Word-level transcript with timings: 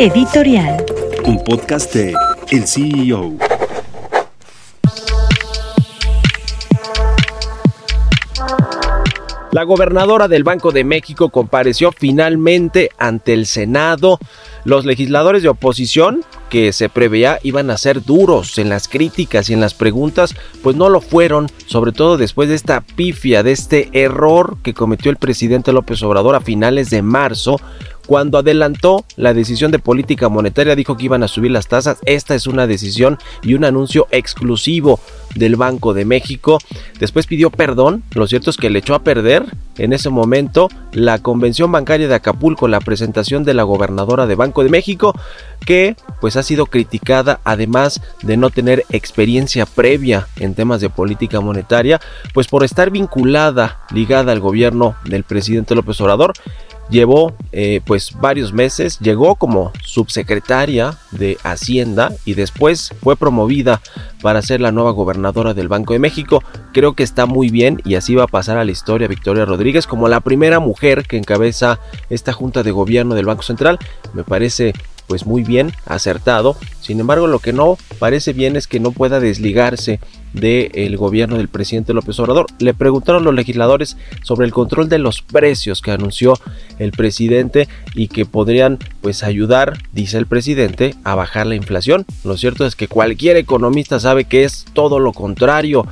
Editorial. 0.00 0.82
Un 1.26 1.44
podcast 1.44 1.92
de 1.94 2.14
El 2.50 2.66
CEO. 2.66 3.36
La 9.52 9.64
gobernadora 9.64 10.26
del 10.26 10.42
Banco 10.42 10.72
de 10.72 10.84
México 10.84 11.28
compareció 11.28 11.92
finalmente 11.92 12.88
ante 12.96 13.34
el 13.34 13.44
Senado. 13.44 14.18
Los 14.64 14.86
legisladores 14.86 15.42
de 15.42 15.50
oposición, 15.50 16.24
que 16.48 16.72
se 16.72 16.88
preveía 16.88 17.38
iban 17.42 17.68
a 17.70 17.76
ser 17.76 18.02
duros 18.02 18.56
en 18.58 18.70
las 18.70 18.88
críticas 18.88 19.50
y 19.50 19.52
en 19.52 19.60
las 19.60 19.74
preguntas, 19.74 20.34
pues 20.62 20.76
no 20.76 20.88
lo 20.88 21.02
fueron, 21.02 21.48
sobre 21.66 21.92
todo 21.92 22.16
después 22.16 22.48
de 22.48 22.54
esta 22.54 22.80
pifia, 22.80 23.42
de 23.42 23.52
este 23.52 23.90
error 23.92 24.56
que 24.62 24.72
cometió 24.72 25.10
el 25.10 25.18
presidente 25.18 25.72
López 25.72 26.02
Obrador 26.02 26.36
a 26.36 26.40
finales 26.40 26.88
de 26.88 27.02
marzo, 27.02 27.60
cuando 28.10 28.38
adelantó 28.38 29.04
la 29.14 29.34
decisión 29.34 29.70
de 29.70 29.78
política 29.78 30.28
monetaria, 30.28 30.74
dijo 30.74 30.96
que 30.96 31.04
iban 31.04 31.22
a 31.22 31.28
subir 31.28 31.52
las 31.52 31.68
tasas. 31.68 31.98
Esta 32.06 32.34
es 32.34 32.48
una 32.48 32.66
decisión 32.66 33.18
y 33.40 33.54
un 33.54 33.64
anuncio 33.64 34.08
exclusivo 34.10 34.98
del 35.34 35.56
Banco 35.56 35.94
de 35.94 36.04
México. 36.04 36.58
Después 36.98 37.26
pidió 37.26 37.50
perdón. 37.50 38.02
Lo 38.12 38.26
cierto 38.26 38.50
es 38.50 38.56
que 38.56 38.70
le 38.70 38.80
echó 38.80 38.94
a 38.94 39.02
perder 39.02 39.44
en 39.78 39.92
ese 39.92 40.10
momento 40.10 40.68
la 40.92 41.18
convención 41.18 41.72
bancaria 41.72 42.08
de 42.08 42.14
Acapulco, 42.14 42.68
la 42.68 42.80
presentación 42.80 43.44
de 43.44 43.54
la 43.54 43.62
gobernadora 43.62 44.26
de 44.26 44.34
Banco 44.34 44.62
de 44.62 44.70
México, 44.70 45.14
que 45.64 45.96
pues 46.20 46.36
ha 46.36 46.42
sido 46.42 46.66
criticada 46.66 47.40
además 47.44 48.00
de 48.22 48.36
no 48.36 48.50
tener 48.50 48.84
experiencia 48.90 49.66
previa 49.66 50.26
en 50.36 50.54
temas 50.54 50.80
de 50.80 50.90
política 50.90 51.40
monetaria, 51.40 52.00
pues 52.34 52.48
por 52.48 52.64
estar 52.64 52.90
vinculada, 52.90 53.80
ligada 53.92 54.32
al 54.32 54.40
gobierno 54.40 54.96
del 55.04 55.24
presidente 55.24 55.74
López 55.74 56.00
Obrador 56.00 56.32
llevó 56.90 57.32
eh, 57.52 57.80
pues 57.86 58.12
varios 58.20 58.52
meses, 58.52 58.98
llegó 58.98 59.36
como 59.36 59.72
subsecretaria 59.82 60.98
de 61.12 61.38
Hacienda 61.42 62.12
y 62.24 62.34
después 62.34 62.92
fue 63.02 63.16
promovida 63.16 63.80
para 64.22 64.42
ser 64.42 64.60
la 64.60 64.72
nueva 64.72 64.90
gobernadora 64.90 65.54
del 65.54 65.68
Banco 65.68 65.92
de 65.92 65.98
México. 65.98 66.42
Creo 66.72 66.94
que 66.94 67.02
está 67.02 67.26
muy 67.26 67.50
bien 67.50 67.80
y 67.84 67.94
así 67.94 68.14
va 68.14 68.24
a 68.24 68.28
pasar 68.28 68.58
a 68.58 68.64
la 68.64 68.70
historia 68.70 69.08
Victoria 69.08 69.44
Rodríguez 69.44 69.86
como 69.86 70.08
la 70.08 70.20
primera 70.20 70.60
mujer 70.60 71.06
que 71.06 71.16
encabeza 71.16 71.78
esta 72.08 72.32
junta 72.32 72.62
de 72.62 72.70
gobierno 72.70 73.14
del 73.14 73.26
Banco 73.26 73.42
Central. 73.42 73.78
Me 74.12 74.24
parece 74.24 74.74
pues 75.10 75.26
muy 75.26 75.42
bien, 75.42 75.72
acertado. 75.86 76.56
Sin 76.80 77.00
embargo, 77.00 77.26
lo 77.26 77.40
que 77.40 77.52
no 77.52 77.76
parece 77.98 78.32
bien 78.32 78.54
es 78.54 78.68
que 78.68 78.78
no 78.78 78.92
pueda 78.92 79.18
desligarse 79.18 79.98
del 80.34 80.96
gobierno 80.96 81.36
del 81.36 81.48
presidente 81.48 81.92
López 81.92 82.20
Obrador. 82.20 82.46
Le 82.60 82.74
preguntaron 82.74 83.24
los 83.24 83.34
legisladores 83.34 83.96
sobre 84.22 84.46
el 84.46 84.52
control 84.52 84.88
de 84.88 85.00
los 85.00 85.20
precios 85.20 85.82
que 85.82 85.90
anunció 85.90 86.34
el 86.78 86.92
presidente 86.92 87.66
y 87.96 88.06
que 88.06 88.24
podrían 88.24 88.78
pues 89.00 89.24
ayudar, 89.24 89.78
dice 89.92 90.16
el 90.16 90.26
presidente, 90.26 90.94
a 91.02 91.16
bajar 91.16 91.48
la 91.48 91.56
inflación. 91.56 92.06
Lo 92.22 92.36
cierto 92.36 92.64
es 92.64 92.76
que 92.76 92.86
cualquier 92.86 93.36
economista 93.36 93.98
sabe 93.98 94.26
que 94.26 94.44
es 94.44 94.64
todo 94.74 95.00
lo 95.00 95.12
contrario 95.12 95.88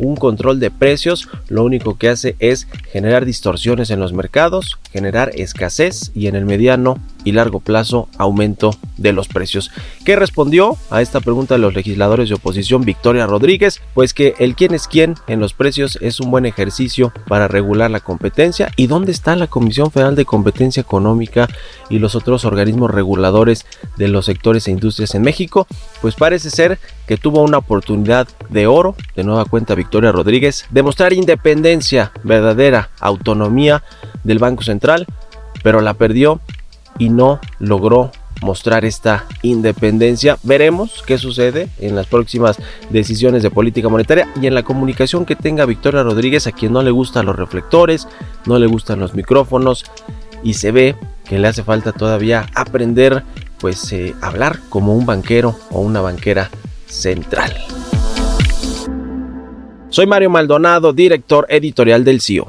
un 0.00 0.16
control 0.16 0.58
de 0.58 0.70
precios 0.70 1.28
lo 1.48 1.64
único 1.64 1.98
que 1.98 2.08
hace 2.08 2.36
es 2.38 2.66
generar 2.90 3.24
distorsiones 3.26 3.90
en 3.90 4.00
los 4.00 4.14
mercados, 4.14 4.78
generar 4.90 5.30
escasez 5.34 6.10
y 6.14 6.28
en 6.28 6.34
el 6.34 6.46
mediano 6.46 6.98
y 7.24 7.32
largo 7.32 7.60
plazo 7.60 8.08
aumento 8.18 8.76
de 8.96 9.12
los 9.12 9.28
precios. 9.28 9.70
¿Qué 10.04 10.16
respondió 10.16 10.76
a 10.90 11.02
esta 11.02 11.20
pregunta 11.20 11.54
de 11.54 11.60
los 11.60 11.74
legisladores 11.74 12.28
de 12.28 12.34
oposición 12.34 12.84
Victoria 12.84 13.26
Rodríguez? 13.26 13.80
Pues 13.94 14.14
que 14.14 14.34
el 14.38 14.54
quién 14.54 14.74
es 14.74 14.88
quién 14.88 15.14
en 15.26 15.40
los 15.40 15.54
precios 15.54 15.98
es 16.00 16.20
un 16.20 16.30
buen 16.30 16.46
ejercicio 16.46 17.12
para 17.28 17.48
regular 17.48 17.90
la 17.90 18.00
competencia 18.00 18.70
y 18.76 18.86
dónde 18.86 19.12
está 19.12 19.36
la 19.36 19.46
Comisión 19.46 19.90
Federal 19.90 20.16
de 20.16 20.24
Competencia 20.24 20.80
Económica 20.80 21.48
y 21.90 21.98
los 21.98 22.14
otros 22.14 22.44
organismos 22.44 22.90
reguladores 22.90 23.66
de 23.96 24.08
los 24.08 24.26
sectores 24.26 24.66
e 24.66 24.70
industrias 24.70 25.14
en 25.14 25.22
México, 25.22 25.66
pues 26.00 26.14
parece 26.14 26.50
ser 26.50 26.78
que 27.06 27.16
tuvo 27.16 27.42
una 27.42 27.58
oportunidad 27.58 28.28
de 28.48 28.66
oro, 28.66 28.96
de 29.16 29.24
nueva 29.24 29.44
cuenta 29.44 29.74
Victoria 29.74 30.12
Rodríguez, 30.12 30.66
demostrar 30.70 31.12
independencia, 31.12 32.12
verdadera 32.22 32.90
autonomía 33.00 33.82
del 34.24 34.38
Banco 34.38 34.62
Central, 34.62 35.06
pero 35.62 35.80
la 35.80 35.94
perdió 35.94 36.40
y 36.98 37.08
no 37.08 37.40
logró 37.58 38.10
mostrar 38.42 38.84
esta 38.84 39.26
independencia. 39.42 40.36
Veremos 40.42 41.02
qué 41.06 41.18
sucede 41.18 41.68
en 41.78 41.94
las 41.94 42.06
próximas 42.06 42.58
decisiones 42.90 43.42
de 43.42 43.50
política 43.50 43.88
monetaria 43.88 44.28
y 44.40 44.46
en 44.46 44.54
la 44.54 44.62
comunicación 44.62 45.24
que 45.24 45.36
tenga 45.36 45.64
Victoria 45.64 46.02
Rodríguez, 46.02 46.46
a 46.46 46.52
quien 46.52 46.72
no 46.72 46.82
le 46.82 46.90
gustan 46.90 47.26
los 47.26 47.36
reflectores, 47.36 48.08
no 48.46 48.58
le 48.58 48.66
gustan 48.66 49.00
los 49.00 49.14
micrófonos 49.14 49.84
y 50.42 50.54
se 50.54 50.72
ve 50.72 50.96
que 51.24 51.38
le 51.38 51.48
hace 51.48 51.62
falta 51.62 51.92
todavía 51.92 52.46
aprender 52.54 53.22
pues 53.58 53.92
eh, 53.92 54.14
hablar 54.20 54.58
como 54.68 54.94
un 54.96 55.06
banquero 55.06 55.56
o 55.70 55.80
una 55.80 56.00
banquera 56.00 56.50
central. 56.86 57.54
Soy 59.88 60.06
Mario 60.06 60.30
Maldonado, 60.30 60.92
director 60.92 61.46
editorial 61.48 62.02
del 62.02 62.20
CIO. 62.20 62.48